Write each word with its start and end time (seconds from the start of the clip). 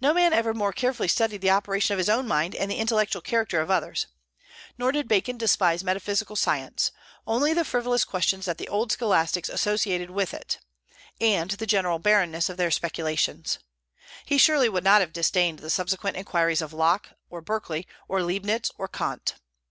No 0.00 0.14
man 0.14 0.32
ever 0.32 0.54
more 0.54 0.72
carefully 0.72 1.08
studied 1.08 1.42
the 1.42 1.50
operation 1.50 1.92
of 1.92 1.98
his 1.98 2.08
own 2.08 2.26
mind 2.26 2.54
and 2.54 2.70
the 2.70 2.78
intellectual 2.78 3.20
character 3.20 3.60
of 3.60 3.70
others." 3.70 4.06
Nor 4.78 4.92
did 4.92 5.06
Bacon 5.06 5.36
despise 5.36 5.84
metaphysical 5.84 6.36
science, 6.36 6.90
only 7.26 7.52
the 7.52 7.66
frivolous 7.66 8.02
questions 8.02 8.46
that 8.46 8.56
the 8.56 8.66
old 8.70 8.92
scholastics 8.92 9.50
associated 9.50 10.08
with 10.08 10.32
it, 10.32 10.58
and 11.20 11.50
the 11.50 11.66
general 11.66 11.98
barrenness 11.98 12.48
of 12.48 12.56
their 12.56 12.70
speculations. 12.70 13.58
He 14.24 14.38
surely 14.38 14.70
would 14.70 14.84
not 14.84 15.02
have 15.02 15.12
disdained 15.12 15.58
the 15.58 15.68
subsequent 15.68 16.16
inquiries 16.16 16.62
of 16.62 16.72
Locke, 16.72 17.10
or 17.28 17.42
Berkeley, 17.42 17.86
or 18.08 18.22
Leibnitz, 18.22 18.70
or 18.78 18.88
Kant. 18.88 19.34